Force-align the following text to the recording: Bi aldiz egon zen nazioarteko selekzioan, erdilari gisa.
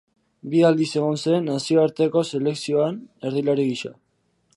Bi 0.51 0.61
aldiz 0.69 0.87
egon 1.01 1.19
zen 1.25 1.45
nazioarteko 1.49 2.23
selekzioan, 2.31 2.97
erdilari 3.31 3.67
gisa. 3.69 3.93